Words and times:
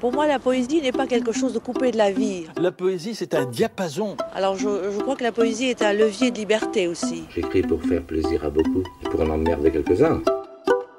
Pour 0.00 0.12
moi, 0.12 0.28
la 0.28 0.38
poésie 0.38 0.80
n'est 0.80 0.92
pas 0.92 1.08
quelque 1.08 1.32
chose 1.32 1.52
de 1.52 1.58
coupé 1.58 1.90
de 1.90 1.96
la 1.96 2.12
vie. 2.12 2.44
La 2.56 2.70
poésie, 2.70 3.16
c'est 3.16 3.34
un 3.34 3.44
diapason. 3.46 4.16
Alors, 4.32 4.56
je, 4.56 4.68
je 4.92 4.98
crois 5.00 5.16
que 5.16 5.24
la 5.24 5.32
poésie 5.32 5.64
est 5.64 5.82
un 5.82 5.92
levier 5.92 6.30
de 6.30 6.38
liberté 6.38 6.86
aussi. 6.86 7.24
J'écris 7.34 7.62
pour 7.62 7.82
faire 7.82 8.04
plaisir 8.04 8.44
à 8.44 8.50
beaucoup 8.50 8.84
et 9.04 9.08
pour 9.08 9.20
en 9.22 9.30
emmerder 9.30 9.72
quelques-uns. 9.72 10.22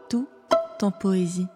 Tout 0.09 0.27
en 0.81 0.91
poésie. 0.91 1.47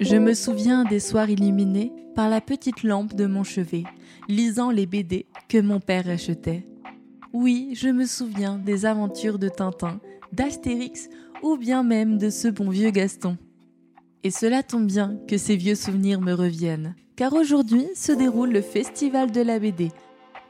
Je 0.00 0.16
me 0.16 0.32
souviens 0.32 0.84
des 0.84 1.00
soirs 1.00 1.28
illuminés 1.28 1.92
par 2.14 2.30
la 2.30 2.40
petite 2.40 2.82
lampe 2.84 3.14
de 3.14 3.26
mon 3.26 3.44
chevet, 3.44 3.84
lisant 4.28 4.70
les 4.70 4.86
BD 4.86 5.26
que 5.48 5.60
mon 5.60 5.80
père 5.80 6.08
achetait. 6.08 6.66
Oui, 7.34 7.74
je 7.74 7.88
me 7.88 8.06
souviens 8.06 8.56
des 8.56 8.86
aventures 8.86 9.38
de 9.38 9.50
Tintin, 9.50 10.00
d'Astérix 10.32 11.10
ou 11.42 11.58
bien 11.58 11.82
même 11.82 12.16
de 12.16 12.30
ce 12.30 12.48
bon 12.48 12.70
vieux 12.70 12.90
Gaston. 12.90 13.36
Et 14.26 14.32
cela 14.32 14.64
tombe 14.64 14.88
bien 14.88 15.20
que 15.28 15.38
ces 15.38 15.54
vieux 15.54 15.76
souvenirs 15.76 16.20
me 16.20 16.32
reviennent, 16.32 16.96
car 17.14 17.32
aujourd'hui 17.32 17.86
se 17.94 18.10
déroule 18.10 18.50
le 18.50 18.60
Festival 18.60 19.30
de 19.30 19.40
la 19.40 19.60
BD. 19.60 19.92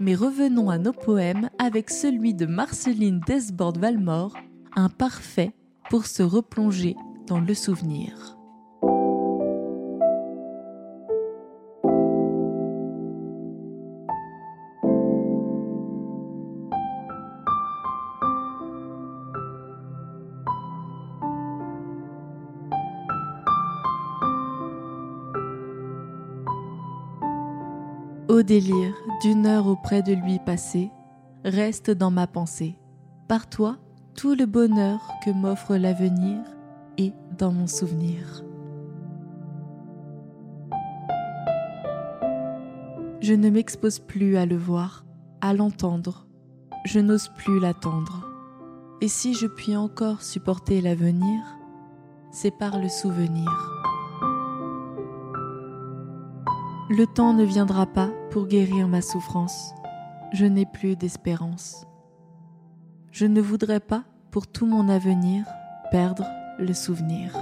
Mais 0.01 0.15
revenons 0.15 0.71
à 0.71 0.79
nos 0.79 0.95
poèmes 0.95 1.51
avec 1.59 1.91
celui 1.91 2.33
de 2.33 2.47
Marceline 2.47 3.20
Desbordes-Valmore, 3.27 4.34
un 4.77 4.89
parfait 4.89 5.53
pour 5.91 6.07
se 6.07 6.23
replonger 6.23 6.97
dans 7.27 7.39
le 7.39 7.53
souvenir. 7.53 8.39
Au 28.28 28.42
délire 28.42 28.92
d'une 29.22 29.46
heure 29.46 29.69
auprès 29.69 30.02
de 30.02 30.12
lui 30.12 30.41
passée, 30.41 30.91
reste 31.44 31.92
dans 31.92 32.10
ma 32.10 32.27
pensée. 32.27 32.77
Par 33.28 33.48
toi, 33.48 33.77
tout 34.16 34.34
le 34.34 34.46
bonheur 34.46 35.00
que 35.24 35.30
m'offre 35.30 35.77
l'avenir 35.77 36.41
est 36.98 37.14
dans 37.38 37.52
mon 37.52 37.69
souvenir. 37.69 38.42
Je 43.20 43.32
ne 43.32 43.48
m'expose 43.48 44.00
plus 44.00 44.36
à 44.36 44.44
le 44.44 44.56
voir, 44.56 45.04
à 45.41 45.54
l'entendre. 45.54 46.27
Je 46.84 46.98
n'ose 46.98 47.28
plus 47.36 47.60
l'attendre. 47.60 48.27
Et 49.00 49.08
si 49.08 49.34
je 49.34 49.47
puis 49.47 49.77
encore 49.77 50.22
supporter 50.22 50.80
l'avenir, 50.80 51.42
c'est 52.32 52.50
par 52.50 52.80
le 52.80 52.88
souvenir. 52.88 53.48
Le 56.89 57.05
temps 57.05 57.33
ne 57.33 57.42
viendra 57.42 57.84
pas 57.87 58.11
pour 58.31 58.47
guérir 58.47 58.87
ma 58.87 59.03
souffrance. 59.03 59.75
Je 60.33 60.47
n'ai 60.47 60.67
plus 60.67 60.95
d'espérance. 60.95 61.84
Je 63.11 63.27
ne 63.27 63.41
voudrais 63.41 63.81
pas, 63.81 64.05
pour 64.31 64.47
tout 64.47 64.67
mon 64.67 64.89
avenir, 64.89 65.45
perdre 65.91 66.27
le 66.61 66.73
souvenir. 66.73 67.33